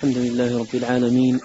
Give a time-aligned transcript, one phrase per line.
[0.00, 1.40] الحمد لله رب العالمين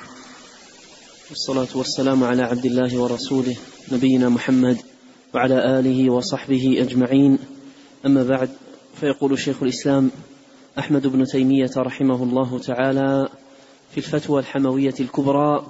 [1.29, 3.55] والصلاة والسلام على عبد الله ورسوله
[3.91, 4.77] نبينا محمد
[5.33, 7.39] وعلى آله وصحبه أجمعين.
[8.05, 8.49] أما بعد
[8.93, 10.11] فيقول شيخ الإسلام
[10.79, 13.29] أحمد بن تيمية رحمه الله تعالى
[13.91, 15.65] في الفتوى الحموية الكبرى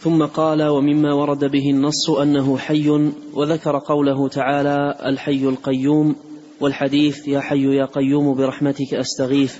[0.00, 2.88] ثم قال ومما ورد به النص أنه حي
[3.34, 6.16] وذكر قوله تعالى الحي القيوم
[6.60, 9.56] والحديث يا حي يا قيوم برحمتك أستغيث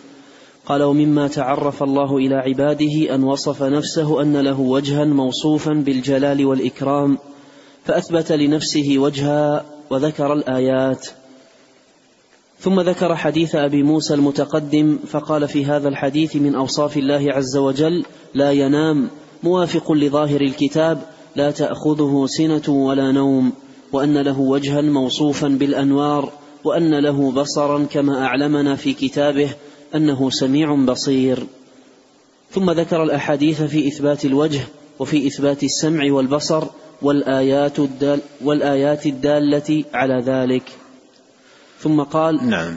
[0.67, 7.19] قال ومما تعرف الله إلى عباده أن وصف نفسه أن له وجها موصوفا بالجلال والإكرام
[7.85, 11.07] فأثبت لنفسه وجها وذكر الآيات.
[12.61, 18.05] ثم ذكر حديث أبي موسى المتقدم فقال في هذا الحديث من أوصاف الله عز وجل
[18.35, 19.09] لا ينام
[19.43, 20.99] موافق لظاهر الكتاب
[21.37, 23.53] لا تأخذه سنة ولا نوم
[23.93, 26.33] وأن له وجها موصوفا بالأنوار
[26.65, 29.49] وأن له بصرا كما أعلمنا في كتابه
[29.95, 31.47] أنه سميع بصير.
[32.51, 34.61] ثم ذكر الأحاديث في إثبات الوجه
[34.99, 36.65] وفي إثبات السمع والبصر
[37.03, 40.63] والآيات الدال والآيات الدالة على ذلك.
[41.81, 42.77] ثم قال نعم.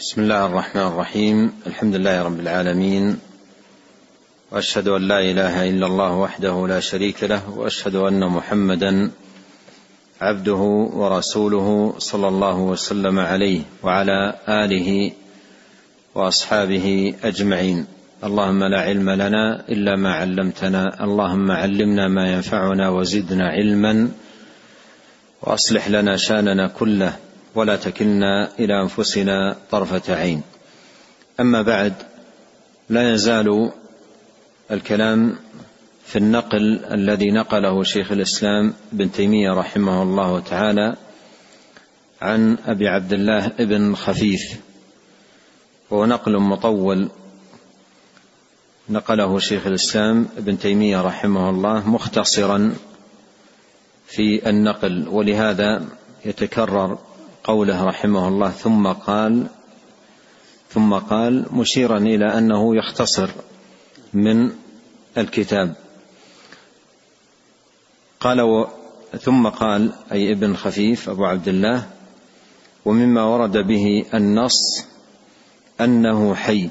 [0.00, 1.52] بسم الله الرحمن الرحيم.
[1.66, 3.18] الحمد لله رب العالمين.
[4.52, 9.10] وأشهد أن لا إله إلا الله وحده لا شريك له وأشهد أن محمدا
[10.20, 15.12] عبده ورسوله صلى الله وسلم عليه وعلى آله
[16.14, 17.86] وأصحابه أجمعين.
[18.24, 21.04] اللهم لا علم لنا إلا ما علمتنا.
[21.04, 24.10] اللهم علمنا ما ينفعنا وزدنا علما.
[25.42, 27.16] وأصلح لنا شأننا كله
[27.54, 30.42] ولا تكلنا إلى أنفسنا طرفة عين.
[31.40, 31.92] أما بعد
[32.88, 33.70] لا يزال
[34.70, 35.36] الكلام
[36.06, 40.96] في النقل الذي نقله شيخ الإسلام ابن تيمية رحمه الله تعالى
[42.22, 44.60] عن أبي عبد الله ابن خفيف.
[45.90, 47.08] وهو نقل مطول
[48.88, 52.74] نقله شيخ الإسلام ابن تيمية رحمه الله مختصرا
[54.06, 55.84] في النقل ولهذا
[56.24, 56.98] يتكرر
[57.44, 59.46] قوله رحمه الله ثم قال
[60.70, 63.28] ثم قال مشيرا إلى أنه يختصر
[64.12, 64.50] من
[65.18, 65.74] الكتاب.
[68.20, 68.66] قال و
[69.20, 71.86] ثم قال أي ابن خفيف أبو عبد الله
[72.84, 74.89] ومما ورد به النص
[75.80, 76.68] أنه حي.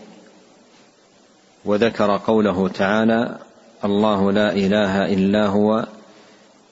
[1.66, 3.40] وذكر قوله تعالى
[3.86, 5.88] الله لا إله إلا هو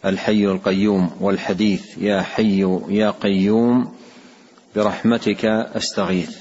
[0.06, 3.94] الحي القيوم والحديث يا حي يا قيوم
[4.76, 6.38] برحمتك أستغيث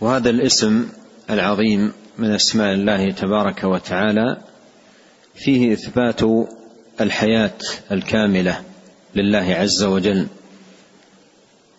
[0.00, 0.88] وهذا الاسم
[1.30, 4.36] العظيم من أسماء الله تبارك وتعالى
[5.34, 6.20] فيه إثبات
[7.00, 7.58] الحياة
[7.92, 8.62] الكاملة
[9.14, 10.26] لله عز وجل.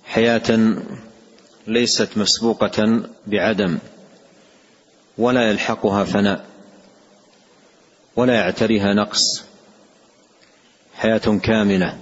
[0.05, 0.75] حياة
[1.67, 3.77] ليست مسبوقة بعدم
[5.17, 6.45] ولا يلحقها فناء
[8.15, 9.43] ولا يعتريها نقص
[10.95, 11.97] حياة كاملة.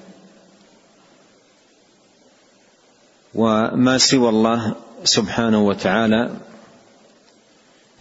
[3.36, 6.32] وما سوى الله سبحانه وتعالى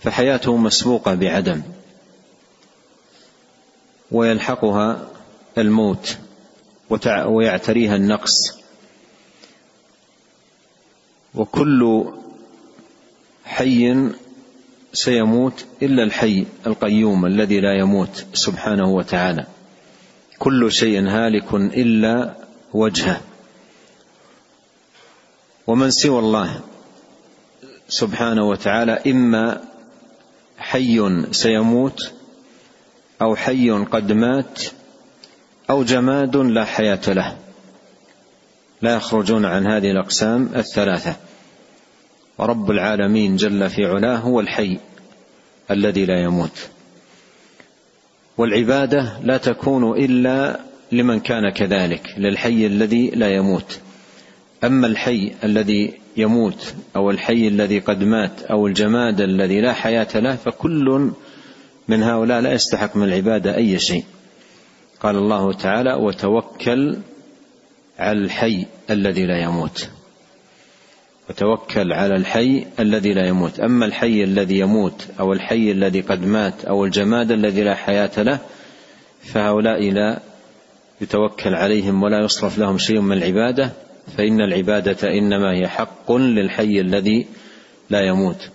[0.02, 1.62] فحياته مسبوقة بعدم
[4.10, 5.08] ويلحقها
[5.58, 6.18] الموت
[7.26, 8.61] ويعتريها النقص.
[11.34, 12.04] وكل
[13.44, 14.10] حي
[14.92, 19.46] سيموت إلا الحي القيوم الذي لا يموت سبحانه وتعالى.
[20.38, 22.34] كل شيء هالك إلا
[22.74, 23.20] وجهه.
[25.66, 26.60] ومن سوى الله
[27.88, 29.64] سبحانه وتعالى إما
[30.58, 32.12] حي سيموت
[33.22, 34.62] أو حي قد مات
[35.70, 37.36] أو جماد لا حياة له.
[38.82, 41.16] لا يخرجون عن هذه الأقسام الثلاثة.
[42.38, 44.78] ورب العالمين جل في علاه هو الحي
[45.70, 46.68] الذي لا يموت.
[48.38, 50.60] والعبادة لا تكون إلا
[50.92, 53.80] لمن كان كذلك للحي الذي لا يموت.
[54.64, 60.36] أما الحي الذي يموت أو الحي الذي قد مات أو الجماد الذي لا حياة له
[60.36, 61.10] فكل
[61.88, 64.04] من هؤلاء لا يستحق من العبادة أي شيء.
[65.00, 66.96] قال الله تعالى وتوكل
[68.02, 69.88] على الحي الذي لا يموت.
[71.30, 73.60] وتوكل على الحي الذي لا يموت.
[73.60, 78.38] أما الحي الذي يموت أو الحي الذي قد مات أو الجماد الذي لا حياة له
[79.22, 80.20] فهؤلاء لا
[81.00, 83.72] يتوكل عليهم ولا يصرف لهم شيء من العبادة
[84.16, 87.26] فإن العبادة إنما هي حق للحي الذي
[87.90, 88.50] لا يموت.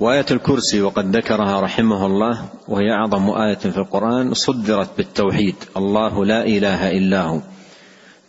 [0.00, 6.46] وآية الكرسي وقد ذكرها رحمه الله وهي أعظم آية في القرآن صدرت بالتوحيد الله لا
[6.46, 7.40] إله إلا هو.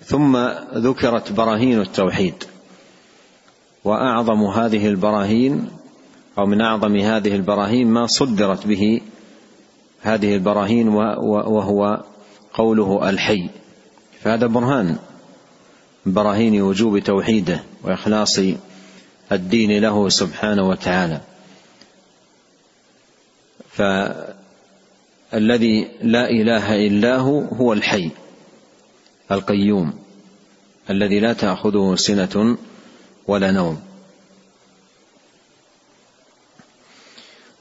[0.05, 0.37] ثم
[0.75, 2.43] ذكرت براهين التوحيد.
[3.83, 5.67] وأعظم هذه البراهين
[6.37, 9.01] أو من أعظم هذه البراهين ما صدرت به
[10.01, 12.03] هذه البراهين وهو
[12.53, 13.49] قوله الحي.
[14.21, 14.95] فهذا برهان
[16.05, 18.39] براهين وجوب توحيده وإخلاص
[19.31, 21.21] الدين له سبحانه وتعالى.
[25.31, 28.11] فالذي لا إله إلا هو هو الحي
[29.31, 29.93] القيوم
[30.89, 32.57] الذي لا تأخذه سنة
[33.27, 33.81] ولا نوم.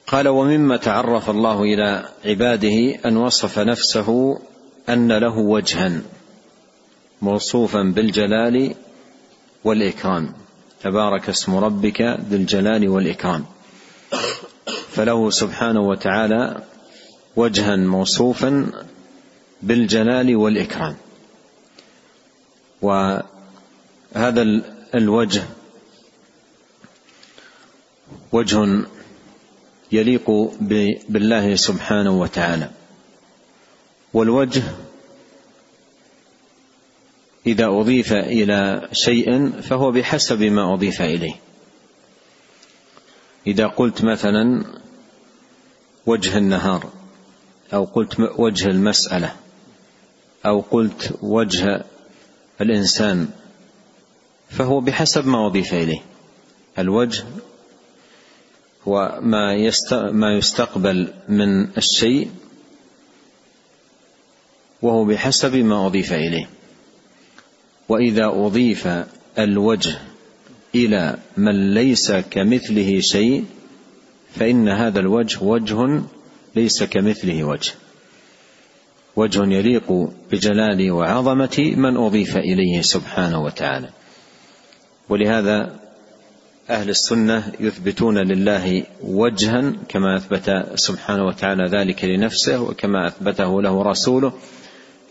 [0.07, 4.39] قال ومما تعرف الله إلى عباده أن وصف نفسه
[4.89, 6.01] أن له وجها
[7.23, 8.75] موصوفا بالجلال
[9.65, 10.33] والإكرام.
[10.83, 13.45] تبارك اسم ربك ذي الجلال والإكرام.
[14.97, 16.63] فله سبحانه وتعالى
[17.37, 18.73] وجها موصوفا
[19.63, 20.97] بالجلال والإكرام.
[22.83, 24.43] وهذا
[24.95, 25.43] الوجه
[28.33, 28.87] وجه
[29.93, 30.31] يليق
[31.09, 32.71] بالله سبحانه وتعالى.
[34.15, 34.63] والوجه
[37.47, 41.35] إذا أضيف إلى شيء فهو بحسب ما أضيف إليه.
[43.47, 44.65] إذا قلت مثلا
[46.07, 46.91] وجه النهار
[47.73, 49.37] أو قلت وجه المسألة
[50.47, 51.85] أو قلت وجه
[52.61, 53.29] الإنسان
[54.51, 56.03] فهو بحسب ما أضيف إليه.
[56.79, 57.25] الوجه
[58.89, 62.31] هو ما ما يستقبل من الشيء
[64.83, 66.49] وهو بحسب ما أضيف إليه.
[67.89, 68.89] وإذا أضيف
[69.39, 69.99] الوجه
[70.75, 73.45] إلى من ليس كمثله شيء
[74.35, 76.03] فإن هذا الوجه وجه
[76.55, 77.73] ليس كمثله وجه.
[79.17, 83.89] وجه يليق بجلال وعظمة من أضيف إليه سبحانه وتعالى.
[85.09, 85.77] ولهذا
[86.71, 94.33] أهل السنة يثبتون لله وجها كما أثبت سبحانه وتعالى ذلك لنفسه وكما أثبته له رسوله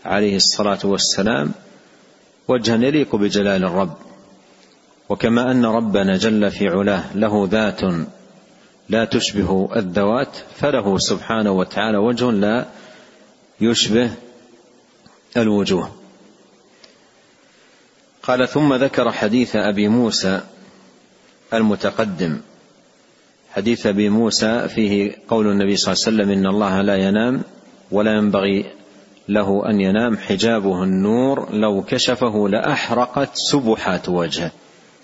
[0.04, 1.52] عليه الصلاة والسلام.
[2.48, 3.96] وجها يليق بجلال الرب.
[5.08, 7.80] وكما أن ربنا جل في علاه له ذات
[8.88, 12.66] لا تشبه الذوات فله سبحانه وتعالى وجه لا
[13.60, 14.10] يشبه
[15.36, 15.90] الوجوه.
[18.22, 20.40] قال ثم ذكر حديث أبي موسى
[21.54, 22.40] المتقدم.
[23.50, 27.42] حديث أبي موسى فيه قول النبي صلى الله عليه وسلم إن الله لا ينام
[27.90, 28.64] ولا ينبغي
[29.28, 34.50] له أن ينام حجابه النور لو كشفه لأحرقت سبحات وجهه.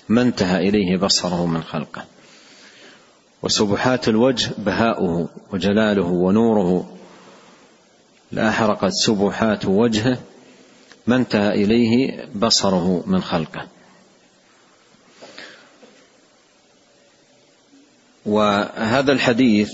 [0.09, 2.05] ما انتهى إليه بصره من خلقه.
[3.43, 6.99] وسبحات الوجه بهاؤه وجلاله ونوره.
[8.33, 10.19] لاحرقت سبحات وجهه
[11.07, 13.67] ما انتهى إليه بصره من خلقه.
[18.27, 19.71] وهذا الحديث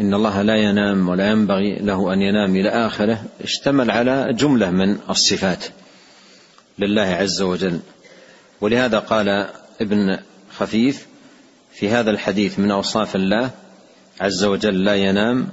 [0.00, 4.98] إن الله لا ينام ولا ينبغي له أن ينام إلى آخره اشتمل على جملة من
[5.10, 5.64] الصفات
[6.78, 7.80] لله عز وجل.
[8.60, 9.48] ولهذا قال
[9.80, 10.18] ابن
[10.50, 11.07] خفيف
[11.78, 13.50] في هذا الحديث من أوصاف الله
[14.20, 15.48] عز وجل لا ينام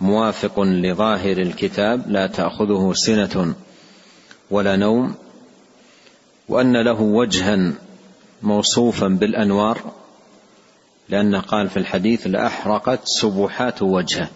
[0.00, 3.54] موافق لظاهر الكتاب لا تأخذه سنة
[4.50, 5.14] ولا نوم
[6.48, 7.72] وأن له وجها
[8.42, 9.92] موصوفا بالأنوار
[11.08, 14.28] لأنه قال في الحديث لأحرقت سبحات وجهه.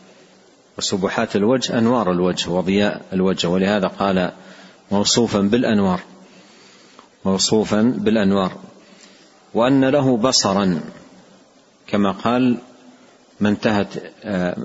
[0.78, 4.33] وسبحات الوجه أنوار الوجه وضياء الوجه ولهذا قال
[4.90, 6.00] موصوفا بالأنوار
[7.25, 8.52] موصوفا بالأنوار.
[9.59, 10.81] وأن له بصرا.
[11.87, 12.59] كما قال
[13.41, 13.88] ما انتهت
[14.25, 14.57] آه،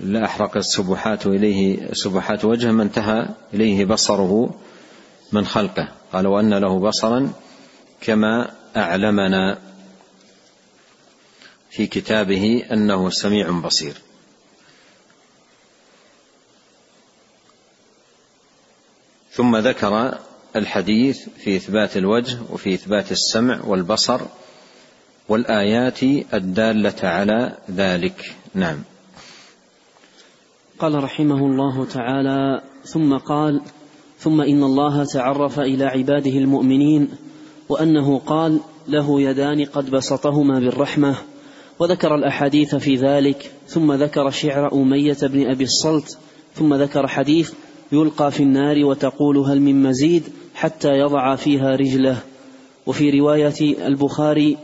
[0.00, 4.54] لأحرقت سبحات إليه سبحات وجهه ما انتهى إليه بصره
[5.32, 5.88] من خلقه.
[6.12, 7.32] قال وأن له بصرا
[8.00, 9.58] كما أعلمنا
[11.70, 13.94] في كتابه أنه سميع بصير.
[19.32, 20.18] ثم ذكر
[20.56, 24.20] الحديث في إثبات الوجه وفي إثبات السمع والبصر
[25.28, 26.02] والآيات
[26.34, 28.34] الدالة على ذلك.
[28.54, 28.78] نعم.
[30.78, 33.60] قال رحمه الله تعالى ثم قال
[34.18, 37.08] ثم إن الله تعرف إلى عباده المؤمنين
[37.68, 41.16] وأنه قال له يدان قد بسطهما بالرحمة.
[41.78, 46.18] وذكر الأحاديث في ذلك ثم ذكر شعر أمية بن أبي الصلت
[46.54, 47.52] ثم ذكر حديث
[47.92, 50.22] يلقى في النار وتقول هل من مزيد
[50.54, 52.22] حتى يضع فيها رجله.
[52.86, 54.58] وفي رواية البخاري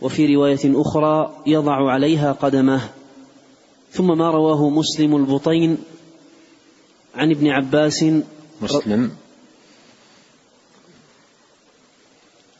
[0.00, 2.80] وفي رواية أخرى يضع عليها قدمه.
[3.90, 5.78] ثم ما رواه مسلم البطين
[7.14, 8.04] عن ابن عباس
[8.62, 9.10] مسلم.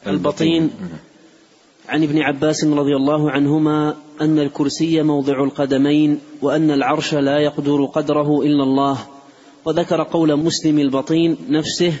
[0.07, 0.71] البطين.
[1.89, 8.41] عن ابن عباس رضي الله عنهما أن الكرسي موضع القدمين وأن العرش لا يقدر قدره
[8.41, 9.18] إلا الله.
[9.65, 11.93] وذكر قول مسلم البطين نفسه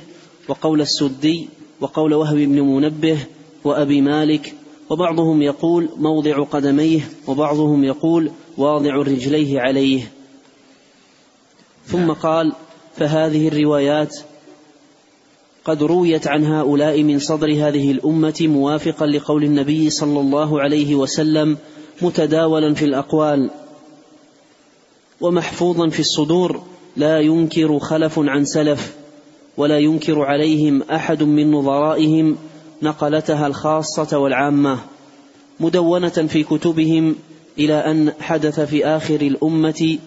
[0.47, 1.49] وقول السدي
[1.81, 3.17] وقول وهب بن منبه
[3.63, 4.53] وأبي مالك
[4.89, 10.11] وبعضهم يقول موضع قدميه وبعضهم يقول واضع رجليه عليه.
[11.85, 12.53] ثم قال
[12.95, 14.15] فهذه الروايات
[15.65, 21.57] قد رويت عن هؤلاء من صدر هذه الأمة موافقا لقول النبي صلى الله عليه وسلم
[22.01, 23.49] متداولا في الأقوال
[25.21, 26.63] ومحفوظا في الصدور
[26.99, 28.95] لا ينكر خلف عن سلف
[29.57, 32.37] ولا ينكر عليهم أحد من نظرائهم
[32.81, 34.79] نقلتها الخاصة والعامة
[35.59, 37.15] مدونة في كتبهم
[37.57, 39.97] إلى أن حدث في آخر الأمة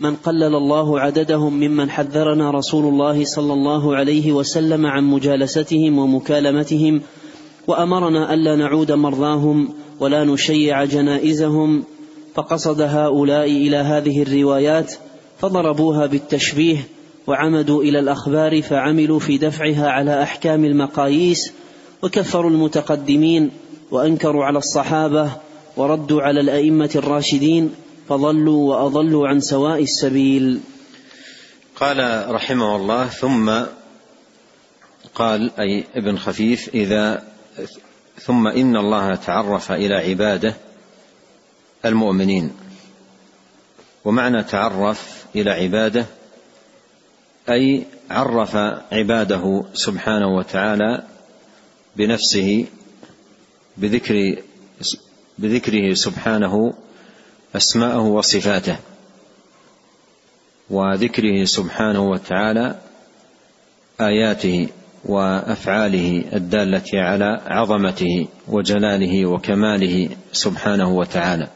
[0.00, 7.02] من قلل الله عددهم ممن حذرنا رسول الله صلى الله عليه وسلم عن مجالستهم ومكالمتهم
[7.66, 9.68] وأمرنا ألا نعود مرضاهم
[10.00, 11.84] ولا نشيع جنائزهم
[12.34, 14.94] فقصد هؤلاء إلى هذه الروايات
[15.38, 16.88] فضربوها بالتشبيه
[17.26, 21.52] وعمدوا إلى الأخبار فعملوا في دفعها على أحكام المقاييس
[22.02, 23.50] وكفروا المتقدمين
[23.90, 25.30] وأنكروا على الصحابة
[25.76, 27.74] وردوا على الأئمة الراشدين
[28.08, 30.60] فضلوا وأضلوا عن سواء السبيل.
[31.76, 33.52] قال رحمه الله ثم
[35.14, 37.22] قال أي ابن خفيف إذا
[38.20, 40.54] ثم إن الله تعرف إلى عباده
[41.84, 42.52] المؤمنين.
[44.04, 46.06] ومعنى تعرف إلى عباده
[47.50, 48.56] أي عرف
[48.92, 51.02] عباده سبحانه وتعالى
[51.96, 52.66] بنفسه
[53.76, 54.42] بذكر
[55.38, 56.74] بذكره سبحانه
[57.56, 58.76] أسماءه وصفاته.
[60.70, 62.78] وذكره سبحانه وتعالى
[64.00, 64.68] آياته
[65.04, 71.48] وأفعاله الدالة على عظمته وجلاله وكماله سبحانه وتعالى.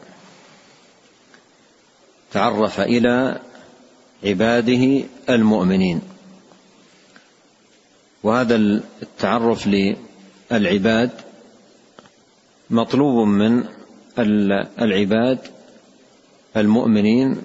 [2.31, 3.39] تعرف إلى
[4.23, 6.01] عباده المؤمنين.
[8.23, 8.55] وهذا
[9.01, 9.67] التعرف
[10.51, 11.11] للعباد
[12.69, 13.63] مطلوب من
[14.81, 15.39] العباد
[16.57, 17.41] المؤمنين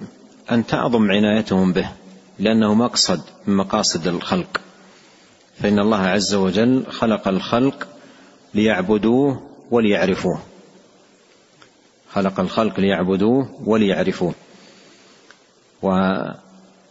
[0.51, 1.89] أن تعظم عنايتهم به
[2.39, 4.61] لأنه مقصد من مقاصد الخلق.
[5.59, 7.87] فإن الله عز وجل خلق الخلق
[8.53, 10.39] ليعبدوه وليعرفوه.
[12.11, 14.33] خلق الخلق ليعبدوه وليعرفوه.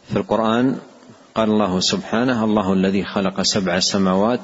[0.09, 0.79] وفي القرآن
[1.35, 4.41] قال الله سبحانه الله الذي خلق سبع سماوات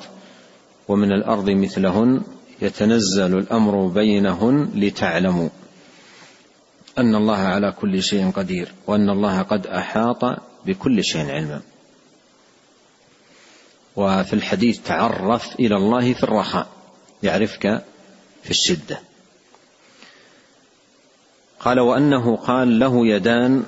[0.89, 2.23] ومن الأرض مثلهن
[2.63, 5.49] يتنزل الأمر بينهن لتعلموا
[6.99, 10.25] أن الله على كل شيء قدير وأن الله قد أحاط
[10.67, 11.61] بكل شيء علما.
[13.97, 16.67] وفي الحديث تعرف إلى الله في الرخاء
[17.23, 17.85] يعرفك
[18.43, 19.01] في الشدة.
[21.61, 23.65] قال وأنه قال له يدان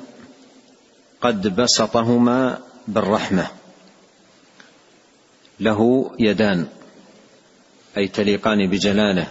[1.23, 3.47] قد بسطهما بالرحمة.
[5.61, 6.67] له يدان
[7.97, 9.27] أي تليقان بجلاله.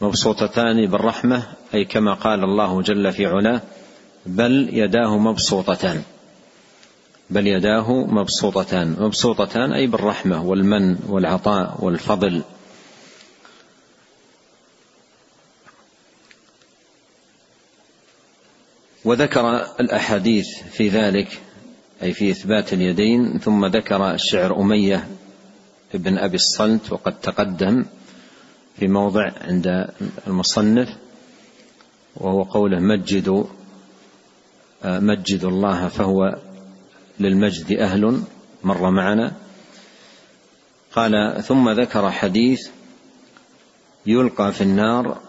[0.00, 1.42] مبسوطتان بالرحمة
[1.74, 3.60] أي كما قال الله جل في علاه
[4.26, 6.02] بل يداه مبسوطتان.
[7.30, 8.96] بل يداه مبسوطتان.
[9.00, 12.42] مبسوطتان أي بالرحمة والمن والعطاء والفضل.
[19.04, 21.40] وذكر الأحاديث في ذلك
[22.02, 25.08] أي في إثبات اليدين ثم ذكر شعر أمية
[25.94, 27.84] ابن أبي الصلت وقد تقدم
[28.78, 29.88] في موضع عند
[30.26, 30.88] المصنف
[32.16, 33.44] وهو قوله مجدوا
[34.84, 36.38] مجدوا الله فهو
[37.20, 38.22] للمجد أهل
[38.64, 39.32] مر معنا.
[40.92, 42.68] قال ثم ذكر حديث
[44.06, 45.20] يلقى في النار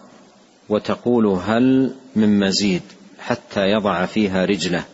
[0.68, 2.82] وتقول هل من مزيد؟
[3.26, 4.84] حتى يضع فيها رجله.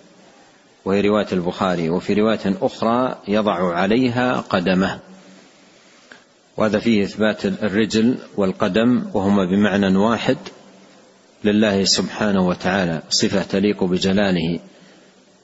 [0.84, 4.98] وهي رواية البخاري وفي رواية أخرى يضع عليها قدمه.
[6.56, 10.36] وهذا فيه إثبات الرجل والقدم وهما بمعنى واحد
[11.44, 13.02] لله سبحانه وتعالى.
[13.10, 14.60] صفة تليق بجلاله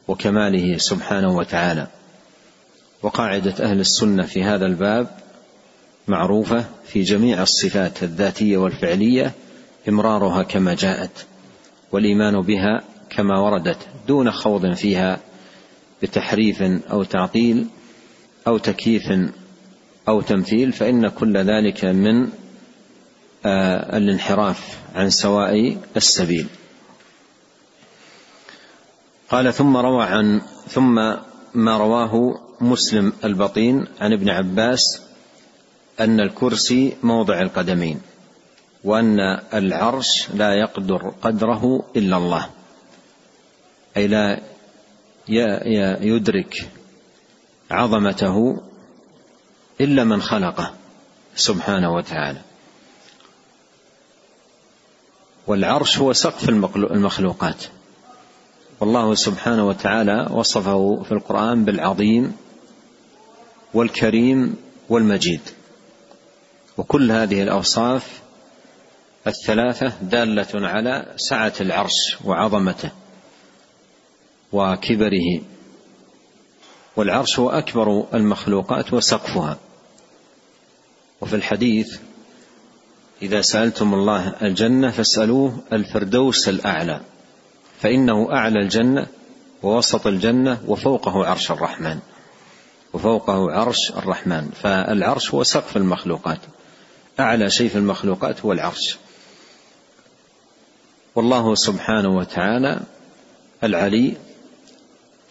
[0.09, 1.87] وكماله سبحانه وتعالى.
[3.03, 5.09] وقاعدة أهل السنة في هذا الباب
[6.09, 9.33] معروفة في جميع الصفات الذاتية والفعلية
[9.89, 11.27] إمرارها كما جاءت.
[11.93, 13.79] والإيمان بها كما وردت
[14.09, 15.21] دون خوض فيها
[16.03, 17.67] بتحريف أو تعطيل
[18.47, 19.03] أو تكييف
[20.09, 22.29] أو تمثيل فإن كل ذلك من
[23.47, 26.47] آه، الانحراف عن سواء السبيل.
[29.31, 30.95] قال ثم روى عن ثم
[31.55, 35.03] ما رواه مسلم البطين عن ابن عباس
[36.01, 38.01] أن الكرسي موضع القدمين.
[38.87, 39.21] وأن
[39.55, 42.51] العرش لا يقدر قدره إلا الله.
[43.97, 44.41] أي لا
[46.01, 46.71] يدرك
[47.71, 48.63] عظمته
[49.81, 50.75] إلا من خلقه
[51.37, 52.41] سبحانه وتعالى.
[55.47, 57.65] والعرش هو سقف المخلوقات.
[58.81, 62.37] والله سبحانه وتعالى وصفه في القرآن بالعظيم
[63.75, 64.57] والكريم
[64.89, 65.41] والمجيد.
[66.77, 68.26] وكل هذه الأوصاف
[69.27, 72.91] الثلاثة دالة على سعة العرش وعظمته
[74.53, 75.41] وكبره.
[76.97, 79.59] والعرش هو أكبر المخلوقات وسقفها.
[81.21, 81.99] وفي الحديث
[83.23, 87.01] إذا سألتم الله الجنة فاسألوه الفردوس الأعلى
[87.81, 89.07] فإنه أعلى الجنة
[89.63, 91.99] ووسط الجنة وفوقه عرش الرحمن
[92.93, 94.51] وفوقه عرش الرحمن.
[94.63, 96.41] فالعرش هو سقف المخلوقات
[97.21, 98.99] أعلى شيء في المخلوقات هو العرش.
[101.17, 102.81] والله سبحانه وتعالى
[103.65, 104.17] العلي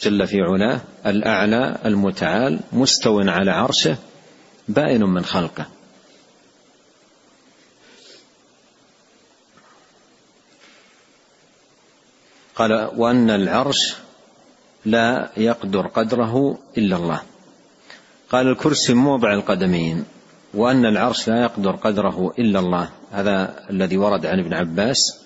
[0.02, 3.98] جل في علاه الأعلى المتعال مستو على عرشه
[4.68, 5.66] بائن من خلقه.
[12.56, 13.96] قال وأن العرش
[14.86, 17.22] لا يقدر قدره إلا الله.
[18.30, 20.06] قال الكرسي موضع القدمين.
[20.54, 22.90] وأن العرش لا يقدر قدره إلا الله.
[23.12, 25.25] هذا الذي ورد عن ابن عباس.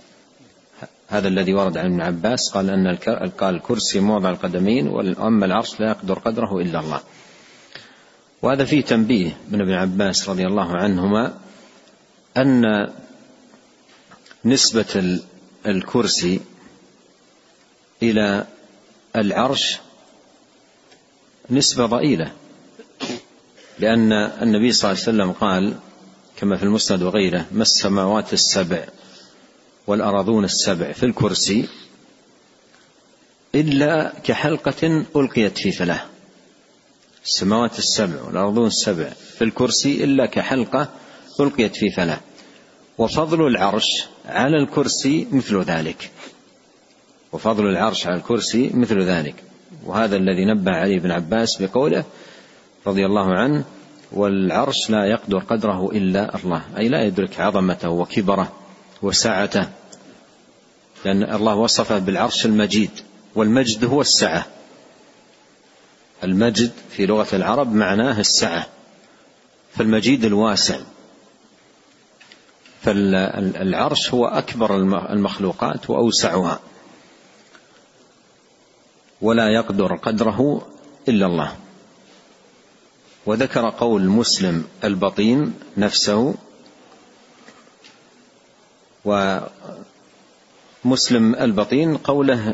[1.09, 2.95] هذا الذي ورد عن ابن عباس قال أن
[3.39, 7.01] قال الكرسي موضع القدمين وأما العرش لا يقدر قدره إلا الله.
[8.41, 11.33] وهذا فيه تنبيه من ابن عباس رضي الله عنهما
[12.37, 12.87] أن
[14.45, 15.19] نسبة
[15.65, 16.39] الكرسي
[18.03, 18.45] إلى
[19.15, 19.79] العرش
[21.49, 22.31] نسبة ضئيلة
[23.79, 25.73] لأن النبي صلى الله عليه وسلم قال
[26.37, 28.85] كما في المسند وغيره ما السماوات السبع
[29.89, 31.67] والأراضون السبع في الكرسي
[33.56, 36.02] إلا كحلقة ألقيت في فلاه.
[37.25, 40.89] السماوات السبع والأرضون السبع في الكرسي إلا كحلقة
[41.39, 42.19] ألقيت في فلاه.
[42.97, 46.12] وفضل العرش على الكرسي مثل ذلك.
[47.32, 49.36] وفضل العرش على الكرسي مثل ذلك.
[49.86, 52.04] وهذا الذي نبه عليه ابن عباس بقوله
[52.88, 53.63] رضي الله عنه
[54.12, 56.62] والعرش لا يقدر قدره إلا الله.
[56.78, 58.52] أي لا يدرك عظمته وكبره
[59.02, 59.78] وسعته.
[61.05, 62.91] لأن الله وصفه بالعرش المجيد
[63.35, 64.45] والمجد هو السعة.
[66.23, 68.67] المجد في لغة العرب معناه السعة
[69.77, 70.79] فالمجيد الواسع.
[72.81, 74.75] فالعرش هو أكبر
[75.13, 76.59] المخلوقات وأوسعها.
[79.21, 80.67] ولا يقدر قدره
[81.07, 81.55] إلا الله.
[83.25, 86.35] وذكر قول مسلم البطين نفسه
[90.85, 92.53] ومسلم البطين قوله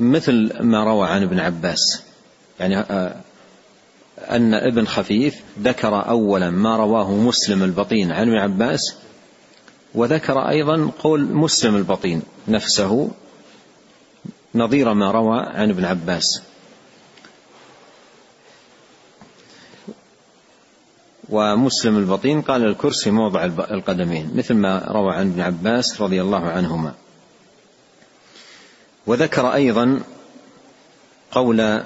[0.00, 2.02] مثل ما روى عن ابن عباس.
[2.60, 3.16] يعني آه،
[4.30, 8.94] أن ابن خفيف ذكر أولا ما رواه مسلم البطين عن ابن عباس
[9.94, 13.10] وذكر أيضا قول مسلم البطين نفسه
[14.54, 16.42] نظير ما روى عن ابن عباس.
[21.30, 26.94] ومسلم البطين قال الكرسي موضع القدمين مثل ما روى عن ابن عباس رضي الله عنهما.
[29.06, 30.00] وذكر أيضا
[31.32, 31.82] قول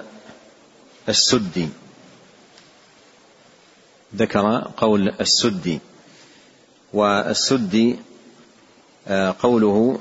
[1.08, 1.68] السدي.
[4.16, 5.80] ذكر قول السدي.
[6.92, 7.96] والسدي
[9.08, 9.98] آه، قوله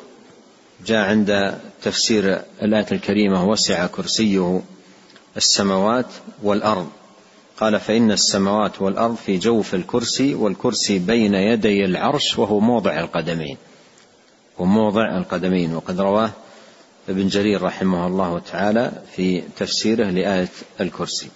[0.86, 4.62] جاء عند تفسير الآية الكريمة وسع كرسيه
[5.38, 6.06] السماوات
[6.44, 6.90] والأرض
[7.64, 13.58] قال فإن السماوات والأرض في جوف الكرسي والكرسي بين يدي العرش وهو موضع القدمين.
[14.60, 15.76] وموضع القدمين.
[15.76, 16.30] وقد رواه
[17.10, 20.50] ابن جرير رحمه الله تعالى في تفسيره لآية
[20.82, 21.30] الكرسي.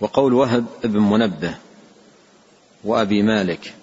[0.00, 1.54] وقول وهب بن منبه
[2.84, 3.74] وأبي مالك.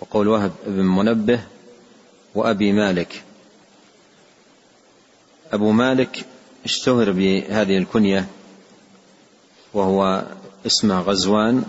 [0.00, 1.40] وقول وهب بن منبه
[2.34, 3.22] وأبي مالك.
[5.52, 6.24] أبو مالك
[6.64, 8.26] اشتهر بهذه الكنية
[9.76, 10.24] وهو
[10.66, 11.64] اسمه غزوان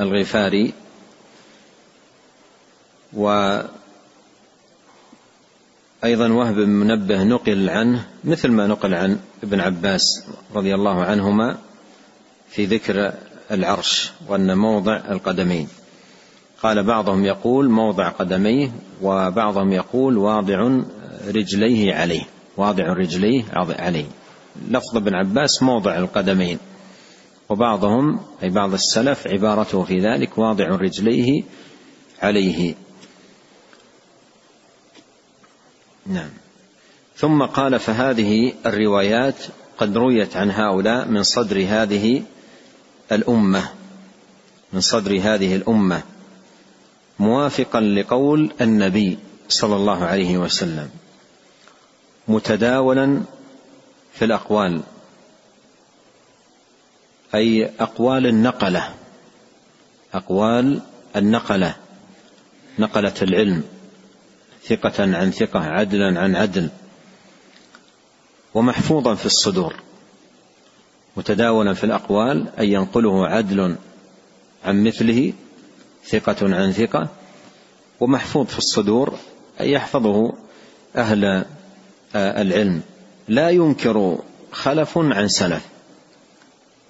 [0.00, 0.72] الغفاري.
[3.12, 3.72] وأيضا
[6.04, 10.24] وهب بن منبه نقل عنه مثل ما نقل عن ابن عباس
[10.54, 11.58] رضي الله عنهما
[12.50, 13.12] في ذكر
[13.50, 15.68] العرش وأن موضع القدمين.
[16.62, 20.80] قال بعضهم يقول موضع قدميه وبعضهم يقول واضع
[21.28, 22.24] رجليه عليه
[22.56, 23.44] واضع رجليه
[23.78, 24.06] عليه.
[24.68, 26.58] لفظ ابن عباس موضع القدمين.
[27.48, 31.42] وبعضهم أي بعض السلف عبارته في ذلك واضع رجليه
[32.22, 32.74] عليه.
[36.06, 36.30] نعم.
[37.16, 39.34] ثم قال فهذه الروايات
[39.78, 42.22] قد رويت عن هؤلاء من صدر هذه
[43.12, 43.68] الأمة.
[44.72, 46.02] من صدر هذه الأمة.
[47.18, 50.90] موافقا لقول النبي صلى الله عليه وسلم.
[52.28, 53.22] متداولا
[54.12, 54.82] في الأقوال.
[57.34, 58.94] أي أقوال النقلة.
[60.14, 60.80] أقوال
[61.16, 61.74] النقلة.
[62.78, 63.64] نقلة العلم.
[64.64, 66.68] ثقة عن ثقة عدلا عن عدل.
[68.54, 69.74] ومحفوظا في الصدور.
[71.16, 73.76] متداولا في الأقوال ان ينقله عدل
[74.64, 75.32] عن مثله
[76.06, 77.08] ثقة عن ثقة.
[78.00, 79.18] ومحفوظ في الصدور
[79.60, 80.32] أن يحفظه
[80.96, 81.24] أهل
[82.14, 82.82] آه، العلم.
[83.28, 84.18] لا ينكر
[84.52, 85.71] خلف عن سلف.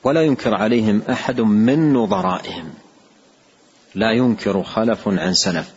[0.05, 2.73] ولا ينكر عليهم أحد من نظرائهم.
[3.95, 5.73] لا ينكر خلف عن سلف.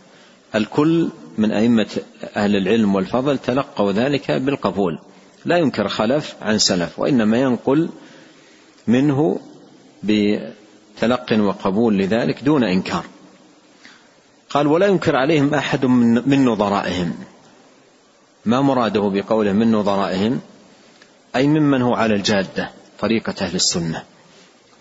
[0.55, 1.97] الكل من أئمة
[2.35, 4.99] أهل العلم والفضل تلقوا ذلك بالقبول.
[5.45, 7.89] لا ينكر خلف عن سلف وإنما ينقل
[8.87, 9.39] منه
[10.03, 13.05] بتلق وقبول لذلك دون إنكار.
[14.49, 15.85] قال ولا ينكر عليهم أحد
[16.25, 17.13] من نظرائهم.
[18.45, 20.39] ما مراده بقوله من نظرائهم؟
[21.35, 24.03] أي ممن هو على الجادة طريقة أهل السنة.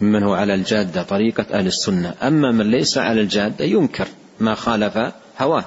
[0.00, 2.14] ممن هو على الجادة طريقة أهل السنة.
[2.22, 4.08] أما من ليس على الجادة ينكر
[4.40, 5.64] ما خالف هواه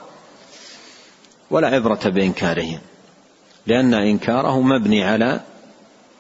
[1.51, 2.81] ولا عبرة بإنكاره
[3.67, 5.41] لأن إنكاره مبني على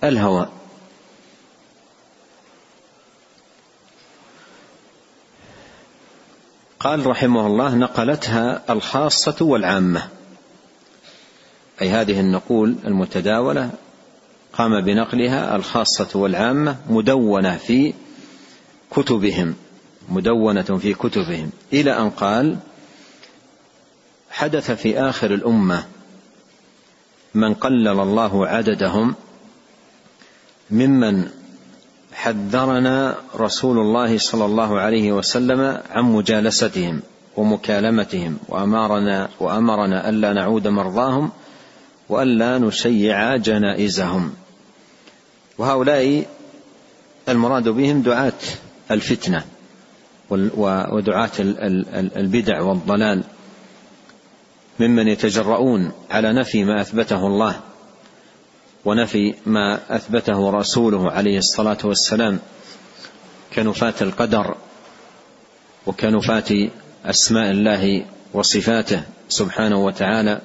[0.03, 0.49] الهوى.
[6.79, 10.07] قال رحمه الله نقلتها الخاصة والعامة.
[11.81, 13.69] أي هذه النقول المتداولة
[14.57, 17.93] قام بنقلها الخاصة والعامة مدونة في
[18.91, 19.55] كتبهم
[20.09, 22.57] مدونة في كتبهم إلى أن قال
[24.31, 25.85] حدث في آخر الأمة
[27.33, 29.15] من قلل الله عددهم
[30.71, 31.29] ممن
[32.13, 37.01] حذرنا رسول الله صلى الله عليه وسلم عن مجالستهم
[37.35, 41.31] ومكالمتهم وامرنا وأمرنا ألا نعود مرضاهم
[42.09, 44.33] وألا نشيع جنائزهم.
[45.57, 46.25] وهؤلاء
[47.29, 48.33] المراد بهم دعاة
[48.91, 49.45] الفتنة
[50.29, 51.31] ودعاة
[52.17, 53.23] البدع والضلال
[54.79, 57.59] ممن يتجرؤون على نفي ما أثبته الله
[58.85, 62.39] ونفي ما أثبته رسوله عليه الصلاة والسلام
[63.55, 64.55] كنفاة القدر
[65.85, 66.69] وكنفاة
[67.05, 70.41] أسماء الله وصفاته سبحانه وتعالى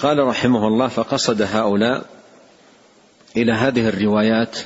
[0.00, 2.06] قال رحمه الله فقصد هؤلاء
[3.36, 4.58] إلى هذه الروايات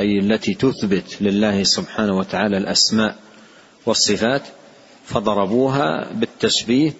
[0.00, 3.16] أي التي تثبت لله سبحانه وتعالى الأسماء
[3.86, 4.42] والصفات
[5.04, 6.92] فضربوها بالتشبيه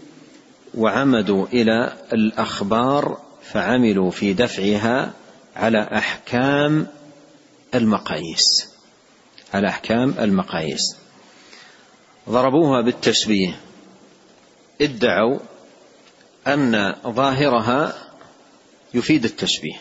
[0.75, 5.12] وعمدوا إلى الأخبار فعملوا في دفعها
[5.57, 6.87] على أحكام
[7.75, 8.68] المقاييس.
[9.55, 10.96] على أحكام المقاييس.
[12.29, 13.61] ضربوها بالتشبيه
[14.81, 15.38] ادعوا
[16.47, 17.95] أن ظاهرها
[18.95, 19.81] يفيد التشبيه.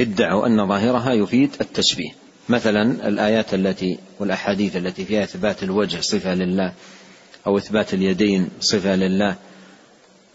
[0.00, 2.10] ادعوا أن ظاهرها يفيد التشبيه.
[2.48, 6.72] مثلا الآيات التي والأحاديث التي فيها إثبات الوجه صفة لله
[7.46, 9.36] أو إثبات اليدين صفة لله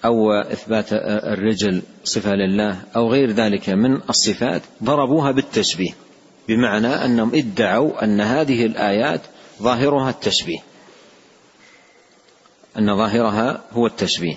[0.05, 0.85] أو إثبات
[1.33, 5.91] الرجل صفة لله أو غير ذلك من الصفات ضربوها بالتشبيه.
[6.47, 9.21] بمعنى أنهم ادعوا أن هذه الآيات
[9.61, 10.59] ظاهرها التشبيه.
[12.77, 14.35] أن ظاهرها هو التشبيه.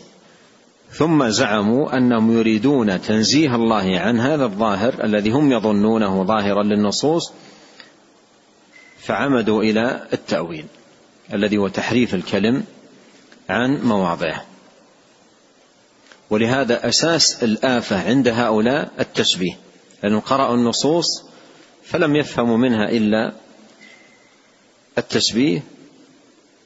[0.95, 7.33] ثم زعموا أنهم يريدون تنزيه الله عن هذا الظاهر الذي هم يظنونه ظاهرا للنصوص
[8.99, 10.67] فعمدوا إلى التأويل
[11.33, 12.65] الذي هو تحريف الكلم
[13.49, 14.45] عن مواضعه.
[16.31, 19.59] ولهذا أساس الآفة عند هؤلاء التشبيه
[20.03, 21.25] لأنهم قرأوا النصوص
[21.85, 23.33] فلم يفهموا منها إلا
[24.99, 25.63] التشبيه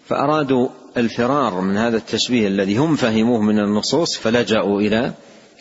[0.08, 5.12] فأرادوا الفرار من هذا التشبيه الذي هم فهموه من النصوص فلجأوا إلى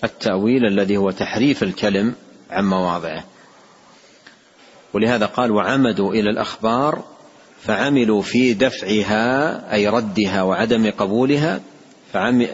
[0.03, 2.15] التأويل الذي هو تحريف الكلم
[2.49, 3.23] عن مواضعه.
[4.93, 7.03] ولهذا قال وعمدوا إلى الأخبار
[7.61, 11.61] فعملوا في دفعها أي ردها وعدم قبولها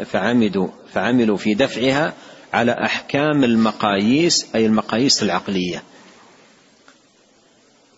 [0.06, 2.14] فعمدوا فعملوا في دفعها
[2.54, 5.84] على أحكام المقاييس أي المقاييس العقلية.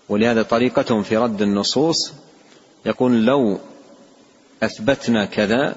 [0.10, 2.14] ولهذا طريقتهم في رد النصوص
[2.86, 3.60] يقول لو
[4.66, 5.76] أثبتنا كذا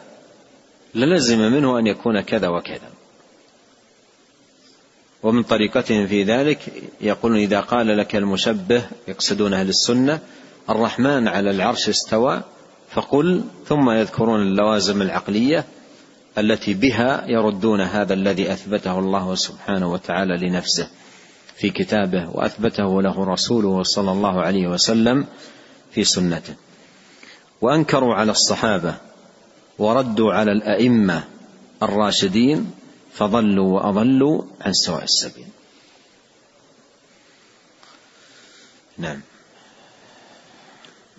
[0.94, 2.90] للزم منه أن يكون كذا وكذا.
[5.22, 6.58] ومن طريقتهم في ذلك
[7.00, 10.20] يقولون إذا قال لك المشبه يقصدون أهل السنة
[10.70, 12.42] الرحمن على العرش استوى
[12.90, 15.64] فقل ثم يذكرون اللوازم العقلية
[16.38, 20.88] التي بها يردون هذا الذي أثبته الله سبحانه وتعالى لنفسه
[21.56, 25.26] في كتابه وأثبته له رسوله صلى الله عليه وسلم
[25.90, 26.54] في سنته.
[27.60, 28.94] وأنكروا على الصحابة
[29.78, 31.24] وردوا على الأئمة
[31.82, 32.70] الراشدين
[33.12, 35.46] فضلوا وأضلوا عن سواء السبيل.
[38.98, 39.20] نعم.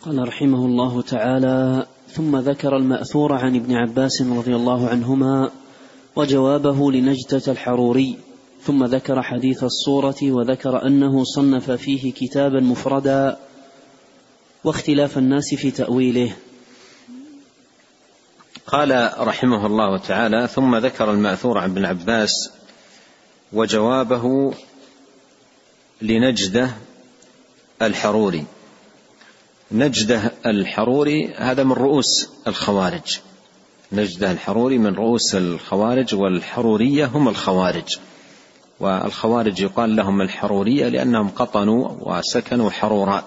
[0.01, 5.51] قال رحمه الله تعالى ثم ذكر المأثور عن ابن عباس رضي الله عنهما
[6.15, 8.17] وجوابه لنجدة الحروري
[8.61, 13.37] ثم ذكر حديث الصورة وذكر أنه صنف فيه كتابا مفردا
[14.63, 16.35] واختلاف الناس في تأويله.
[18.67, 22.51] قال رحمه الله تعالى ثم ذكر المأثور عن ابن عباس
[23.53, 24.53] وجوابه
[26.01, 26.71] لنجده
[27.81, 28.45] الحروري.
[29.71, 33.19] نجده الحروري هذا من رؤوس الخوارج.
[33.91, 37.97] نجده الحروري من رؤوس الخوارج والحرورية هم الخوارج.
[38.79, 43.23] والخوارج يقال لهم الحرورية لأنهم قطنوا وسكنوا حرورا.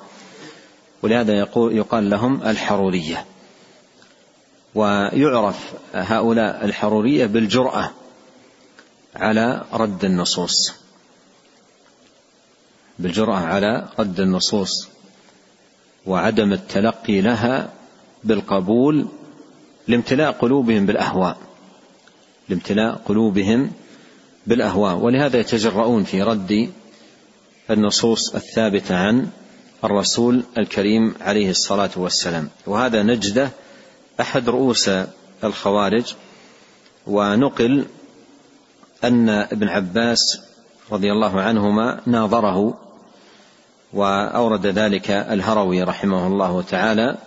[1.02, 3.24] ولهذا يقول يقال لهم الحرورية.
[4.74, 7.90] ويعرف هؤلاء الحرورية بالجرأة
[9.16, 10.72] على رد النصوص.
[12.98, 14.88] بالجرأة على رد النصوص
[16.06, 17.72] وعدم التلقي لها
[18.24, 19.08] بالقبول
[19.88, 21.36] لامتلاء قلوبهم بالأهواء.
[22.48, 23.72] لامتلاء قلوبهم
[24.46, 24.96] بالأهواء.
[24.96, 26.72] ولهذا يتجرؤون في رد
[27.70, 29.30] النصوص الثابتة عن
[29.84, 32.48] الرسول الكريم عليه الصلاة والسلام.
[32.66, 33.50] وهذا نجده
[34.20, 34.90] أحد رؤوس
[35.44, 36.14] الخوارج
[37.06, 37.86] ونقل
[39.04, 40.40] أن ابن عباس
[40.92, 42.78] رضي الله عنهما ناظره
[43.92, 47.18] وأورد ذلك الهروي رحمه الله تعالى.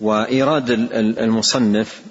[0.00, 0.70] وإيراد
[1.18, 2.02] المصنف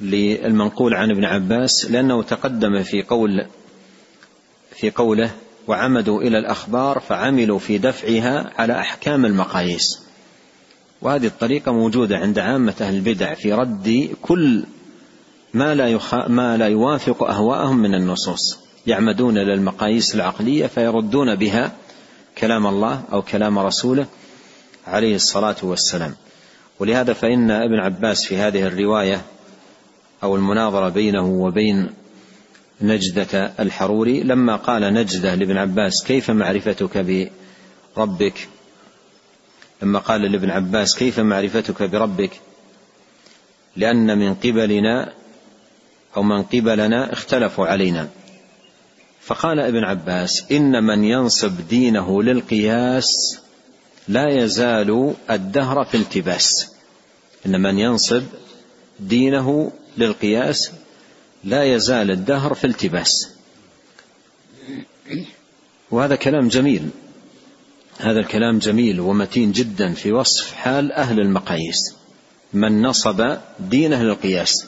[0.00, 3.46] للمنقول عن ابن عباس لأنه تقدم في قول
[4.76, 5.30] في قوله
[5.68, 10.10] وعمدوا إلى الأخبار فعملوا في دفعها على أحكام المقاييس
[11.02, 14.64] وهذه الطريقة موجودة عند عامة أهل البدع في رد كل
[15.54, 16.14] ما لا, يخ...
[16.14, 18.58] ما لا يوافق أهواءهم من النصوص.
[18.86, 21.72] يعمدون إلى المقاييس العقلية فيردون بها
[22.38, 24.06] كلام الله أو كلام رسوله
[24.86, 26.14] عليه الصلاة والسلام.
[26.78, 29.22] ولهذا فإن ابن عباس في هذه الرواية
[30.22, 31.90] أو المناظرة بينه وبين
[32.80, 34.22] نجدة الحروري.
[34.22, 37.06] لما قال نجدة لابن عباس كيف معرفتك
[37.96, 38.48] بربك؟
[39.82, 42.30] لما قال لابن عباس كيف معرفتك بربك؟
[43.76, 45.12] لأن من قبلنا
[46.16, 48.08] أو من قبلنا اختلفوا علينا.
[49.20, 53.40] فقال ابن عباس إن من ينصب دينه للقياس
[54.08, 56.74] لا يزال الدهر في التباس
[57.46, 58.22] إن من ينصب
[59.00, 60.70] دينه للقياس
[61.44, 63.28] لا يزال الدهر في التباس.
[65.90, 66.90] وهذا كلام جميل.
[67.98, 71.94] هذا الكلام جميل ومتين جدا في وصف حال أهل المقاييس.
[72.52, 74.66] من نصب دينه للقياس.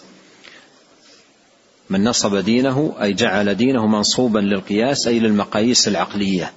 [1.90, 6.52] من نصب دينه أي جعل دينه منصوبا للقياس أي للمقاييس العقلية.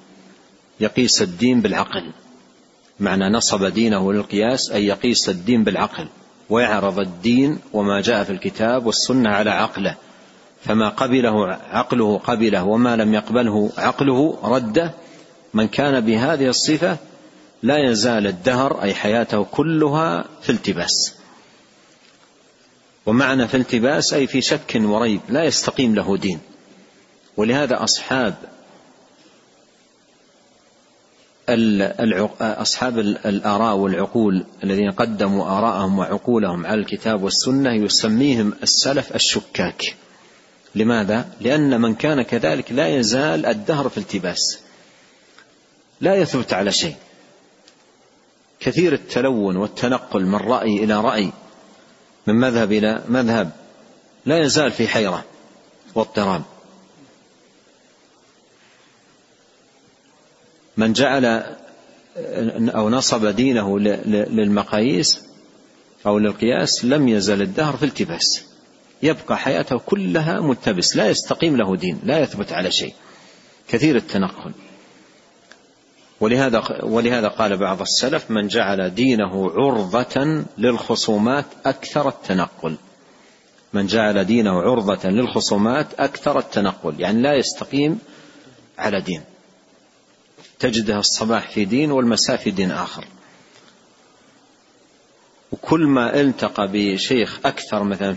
[0.79, 2.11] يقيس الدين بالعقل.
[2.99, 6.07] معنى نصب دينه للقياس أي يقيس الدين بالعقل.
[6.49, 9.95] ويعرض الدين وما جاء في الكتاب والسنة على عقله.
[10.65, 14.91] فما قبله عقله قبله وما لم يقبله عقله رده.
[15.53, 16.97] من كان بهذه الصفة
[17.63, 21.15] لا يزال الدهر أي حياته كلها في التباس.
[23.05, 26.39] ومعنى في التباس أي في شك وريب لا يستقيم له دين.
[27.37, 28.35] ولهذا أصحاب
[31.49, 39.95] أصحاب الآراء والعقول الذين قدموا آراءهم وعقولهم على الكتاب والسنة يسميهم السلف الشكاك.
[40.75, 44.59] لماذا؟ لأن من كان كذلك لا يزال الدهر في التباس.
[46.01, 46.95] لا يثبت على شيء.
[48.59, 51.31] كثير التلون والتنقل من رأي إلى رأي
[52.27, 53.51] من مذهب إلى مذهب
[54.25, 55.23] لا يزال في حيرة
[55.95, 56.41] واضطراب.
[60.77, 61.43] من جعل
[62.69, 65.25] أو نصب دينه للمقاييس
[66.05, 68.43] أو للقياس لم يزل الدهر في التباس.
[69.03, 72.93] يبقى حياته كلها ملتبس لا يستقيم له دين لا يثبت على شيء.
[73.67, 74.51] كثير التنقل.
[76.19, 82.75] ولهذا ولهذا قال بعض السلف من جعل دينه عرضة للخصومات أكثر التنقل.
[83.73, 87.99] من جعل دينه عرضة للخصومات أكثر التنقل يعني لا يستقيم
[88.77, 89.21] على دين.
[90.59, 93.05] تجده الصباح في دين والمساء في دين آخر.
[95.51, 98.13] وكل ما التقى بشيخ أكثر مثلا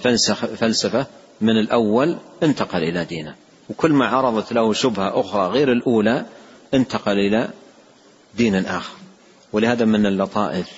[0.57, 1.07] فلسفة
[1.41, 3.35] من الأول انتقل إلى دينه.
[3.71, 6.27] وكل ما عرضت له شبهة أخرى غير الأولى
[6.75, 7.49] انتقل إلى
[8.37, 8.97] دين آخر.
[9.53, 10.71] ولهذا من اللطائف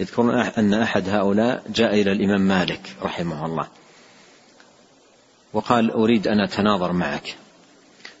[0.00, 3.68] يذكرون أن أحد هؤلاء جاء إلى الإمام مالك رحمه الله.
[5.52, 7.36] وقال أريد أن أتناظر معك.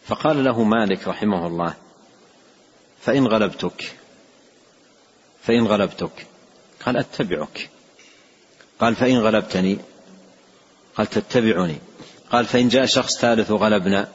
[0.06, 1.74] فقال له مالك رحمه الله
[3.00, 3.96] فإن غلبتك
[5.42, 6.26] فإن غلبتك.
[6.86, 7.70] قال أتبعك.
[8.80, 9.78] قال فإن غلبتني
[10.96, 11.76] قال تتبعني.
[12.30, 14.08] قال فإن جاء شخص ثالث وغلبنا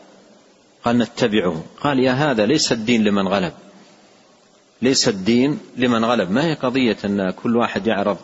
[0.83, 1.63] قال نتبعه.
[1.81, 3.53] قال يا هذا ليس الدين لمن غلب.
[4.81, 6.31] ليس الدين لمن غلب.
[6.31, 8.17] ما هي قضية أن كل واحد يعرض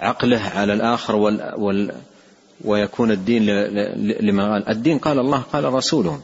[0.00, 1.94] عقله على الآخر وال وال
[2.64, 3.46] ويكون الدين
[4.20, 6.20] لمن غلب؟ الدين قال الله قال رسوله.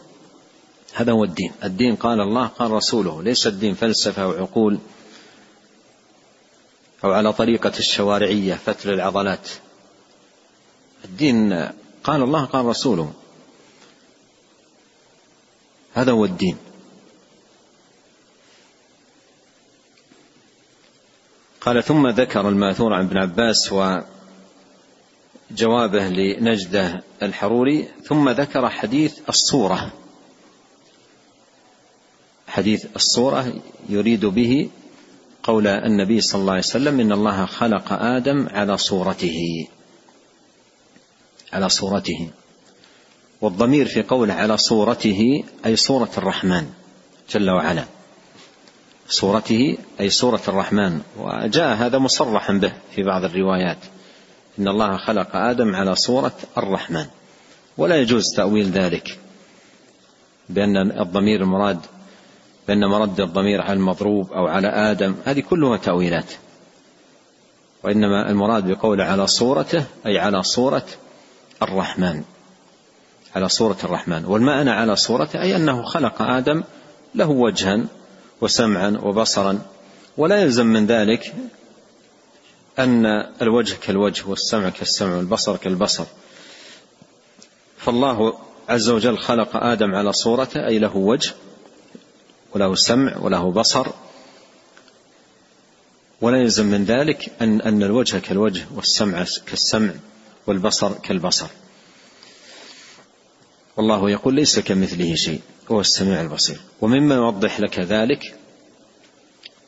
[0.94, 1.52] هذا هو الدين.
[1.64, 3.22] الدين قال الله قال رسوله.
[3.22, 4.78] ليس الدين فلسفة وعقول
[7.04, 9.48] أو على طريقة الشوارعية فتل العضلات.
[11.04, 11.52] الدين
[12.04, 13.12] قال الله قال رسوله.
[15.94, 16.56] هذا هو الدين.
[21.60, 23.72] قال ثم ذكر الماثور عن ابن عباس
[25.52, 29.92] وجوابه لنجده الحروري ثم ذكر حديث الصورة.
[32.54, 33.52] حديث الصورة
[33.88, 34.68] يريد به
[35.42, 39.66] قول النبي صلى الله عليه وسلم إن الله خلق آدم على صورته.
[41.52, 42.30] على صورته.
[43.40, 46.66] والضمير في قوله على صورته أي صورة الرحمن
[47.30, 47.84] جل وعلا.
[49.08, 51.00] صورته أي صورة الرحمن.
[51.18, 53.78] وجاء هذا مصرحا به في بعض الروايات.
[54.58, 57.06] إن الله خلق آدم على صورة الرحمن.
[57.78, 59.18] ولا يجوز تأويل ذلك.
[60.48, 61.80] بأن الضمير المراد
[62.68, 66.32] بأن مرد الضمير على المضروب أو على آدم هذه كلها تأويلات.
[67.82, 70.86] وإنما المراد بقول على صورته أي على صورة
[71.62, 72.22] الرحمن.
[73.36, 74.24] على صورة الرحمن.
[74.24, 76.62] والمعنى على صورته أي أنه خلق آدم
[77.14, 77.84] له وجها
[78.40, 79.58] وسمعا وبصرا.
[80.16, 81.34] ولا يلزم من ذلك
[82.78, 83.06] أن
[83.42, 86.04] الوجه كالوجه والسمع كالسمع والبصر كالبصر.
[87.78, 88.34] فالله
[88.68, 91.34] عز وجل خلق آدم على صورته أي له وجه
[92.54, 93.86] وله سمع وله بصر.
[96.20, 99.92] ولا يلزم من ذلك أن أن الوجه كالوجه والسمع كالسمع
[100.46, 101.46] والبصر كالبصر.
[103.76, 105.40] والله يقول ليس كمثله شيء
[105.70, 106.60] هو السميع البصير.
[106.80, 108.34] ومما يوضح لك ذلك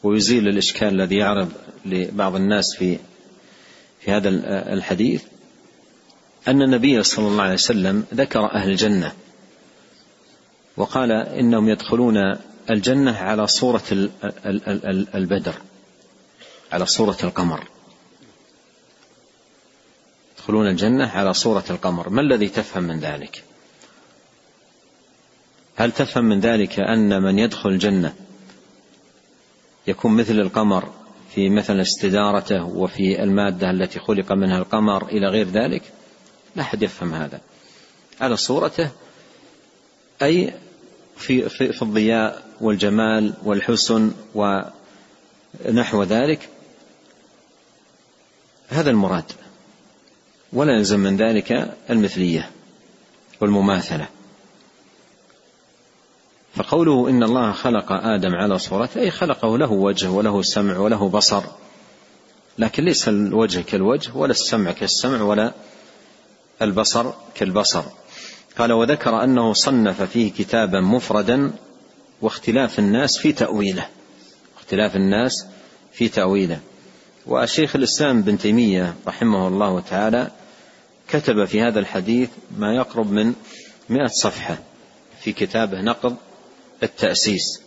[0.03, 1.53] ويزيل الإشكال الذي يعرض
[1.85, 2.99] لبعض الناس في
[4.01, 4.29] في هذا
[4.72, 5.22] الحديث
[6.49, 9.12] أن النبي صلى الله عليه وسلم ذكر أهل الجنة
[10.77, 12.16] وقال إنهم يدخلون
[12.70, 13.83] الجنة على صورة
[15.14, 15.55] البدر
[16.72, 17.68] على صورة القمر.
[20.38, 22.09] يدخلون الجنة على صورة القمر.
[22.09, 23.44] ما الذي تفهم من ذلك؟
[25.76, 28.14] هل تفهم من ذلك أن من يدخل الجنة
[29.87, 30.92] يكون مثل القمر
[31.35, 35.83] في مثل استدارته وفي المادة التي خلق منها القمر إلى غير ذلك؟
[36.57, 37.40] لا أحد يفهم هذا.
[38.20, 38.90] على صورته
[40.22, 40.55] أي
[41.16, 46.48] في, في, في الضياء والجمال والحسن ونحو ذلك.
[48.68, 49.33] هذا المراد.
[50.52, 52.50] ولا يلزم من ذلك المثلية
[53.40, 54.09] والمماثلة.
[56.55, 61.42] فقوله إن الله خلق آدم على صورته أي خلقه له وجه وله سمع وله بصر.
[62.59, 65.52] لكن ليس الوجه كالوجه ولا السمع كالسمع ولا
[66.62, 67.85] البصر كالبصر.
[68.59, 71.53] قال وذكر أنه صنف فيه كتابا مفردا
[72.23, 73.88] واختلاف الناس في تأويله.
[74.57, 75.47] اختلاف الناس
[75.92, 76.61] في تأويله.
[77.27, 80.30] والشيخ الإسلام بن تيمية رحمه الله تعالى
[81.09, 83.35] كتب في هذا الحديث ما يقرب من
[83.89, 84.59] مئة صفحة
[85.20, 86.16] في كتابه نقض
[86.83, 87.61] التأسيس.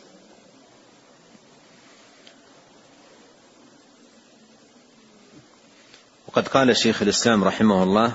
[6.28, 8.13] وقد قال شيخ الإسلام رحمه الله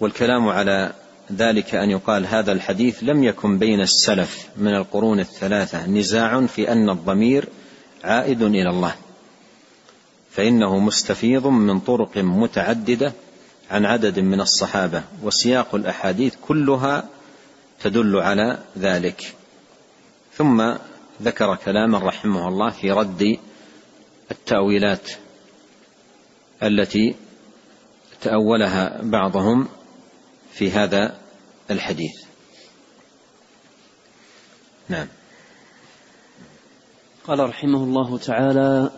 [0.00, 0.92] والكلام على
[1.36, 5.86] ذلك أن يقال هذا الحديث لم يكن بين السلف من القرون الثلاثة.
[5.86, 7.48] نزاع في أن الضمير
[8.04, 8.94] عائد إلى الله.
[10.30, 13.12] فإنه مستفيض من طرق متعددة
[13.70, 17.08] عن عدد من الصحابة وسياق الأحاديث كلها
[17.82, 19.34] تدل على ذلك.
[20.34, 20.74] ثم
[21.22, 23.38] ذكر كلاما رحمه الله في رد
[24.30, 25.10] التأويلات
[26.62, 27.14] التي
[28.20, 29.68] تأولها بعضهم
[30.60, 31.14] في هذا
[31.70, 32.12] الحديث.
[34.88, 35.06] نعم.
[37.26, 38.90] قال رحمه الله تعالى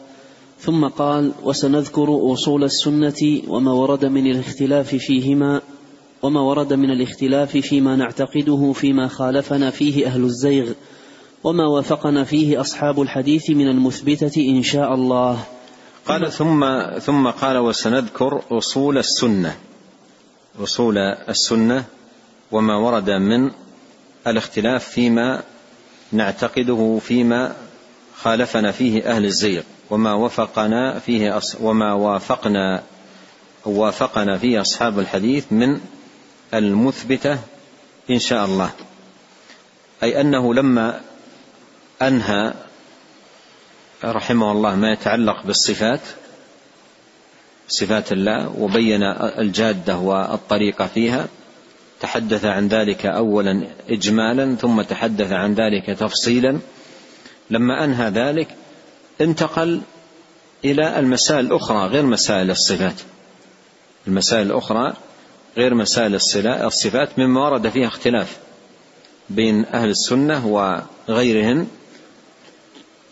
[0.58, 5.60] ثم قال وسنذكر أصول السنة وما ورد من الاختلاف فيهما
[6.22, 10.72] وما ورد من الاختلاف فيما نعتقده فيما خالفنا فيه أهل الزيغ
[11.44, 15.44] وما وافقنا فيه أصحاب الحديث من المثبتة إن شاء الله.
[16.06, 16.64] قال ثم
[16.98, 19.56] ثم قال وسنذكر أصول السنة.
[20.60, 21.84] اصول السنة
[22.50, 23.50] وما ورد من
[24.26, 25.42] الاختلاف فيما
[26.12, 27.56] نعتقده فيما
[28.16, 32.82] خالفنا فيه أهل الزيغ وما وفقنا فيه وما وافقنا
[33.64, 35.80] وافقنا فيه أصحاب الحديث من
[36.54, 37.38] المثبتة
[38.10, 38.70] إن شاء الله.
[40.02, 41.00] أي أنه لما
[42.02, 42.52] أنهى
[44.04, 46.00] رحمه الله ما يتعلق بالصفات
[47.72, 49.02] صفات الله وبين
[49.38, 51.28] الجادة والطريقة فيها
[52.00, 56.58] تحدث عن ذلك اولا اجمالا ثم تحدث عن ذلك تفصيلا.
[57.50, 58.48] لما أنهى ذلك
[59.20, 59.80] انتقل
[60.64, 63.00] إلى المسائل الأخرى غير مسائل الصفات.
[64.06, 64.92] المسائل الأخرى
[65.56, 66.14] غير مسائل
[66.46, 68.38] الصفات مما ورد فيها اختلاف
[69.30, 71.68] بين أهل السنة وغيرهم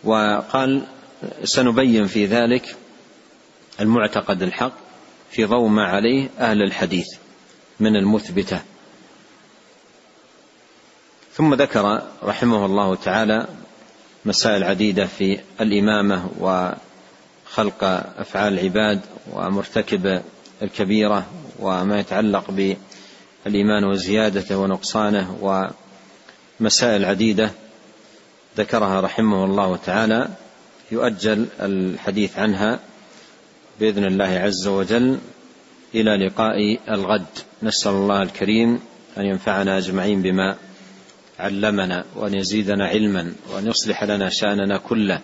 [0.03, 0.81] وقال
[1.43, 2.75] سنبين في ذلك
[3.81, 4.73] المعتقد الحق
[5.31, 7.07] في ضوء ما عليه أهل الحديث
[7.79, 8.61] من المثبتة.
[11.33, 13.47] ثم ذكر رحمه الله تعالى
[14.25, 17.83] مسائل عديدة في الإمامة وخلق
[18.17, 19.01] أفعال العباد
[19.33, 20.21] ومرتكب
[20.61, 21.25] الكبيرة
[21.59, 25.37] وما يتعلق بالإيمان وزيادته ونقصانه
[26.59, 27.51] ومسائل عديدة
[28.57, 30.29] ذكرها رحمه الله تعالى.
[30.91, 32.79] يؤجل الحديث عنها
[33.79, 35.17] بإذن الله عز وجل
[35.95, 37.25] إلى لقاء الغد.
[37.63, 38.79] نسأل الله الكريم
[39.17, 40.55] أن ينفعنا أجمعين بما
[41.39, 45.19] علمنا وأن يزيدنا علما وأن يصلح لنا شأننا كله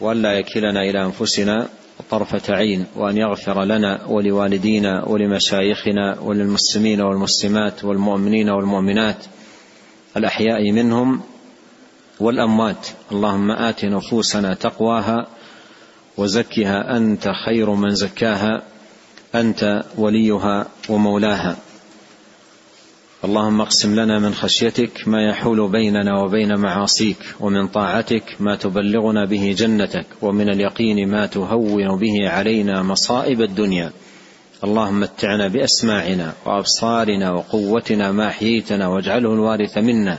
[0.00, 1.68] وأن لا يكلنا إلى أنفسنا
[2.10, 9.24] طرفة عين وأن يغفر لنا ولوالدينا ولمشايخنا وللمسلمين والمسلمات والمؤمنين والمؤمنات
[10.16, 11.20] الأحياء منهم
[12.20, 12.88] والأموات.
[13.12, 15.26] اللهم آت نفوسنا تقواها
[16.20, 18.62] وزكها أنت خير من زكاها
[19.34, 21.56] أنت وليها ومولاها.
[23.24, 29.54] اللهم اقسم لنا من خشيتك ما يحول بيننا وبين معاصيك ومن طاعتك ما تبلغنا به
[29.58, 33.90] جنتك ومن اليقين ما تهون به علينا مصائب الدنيا.
[34.64, 40.18] اللهم متعنا بأسماعنا وأبصارنا وقوتنا ما أحييتنا واجعله الوارث منا.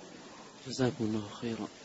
[0.71, 1.80] جزاكم الله خيرا.